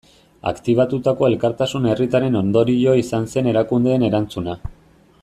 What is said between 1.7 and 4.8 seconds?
herritarraren ondorio izan zen erakundeen erantzuna.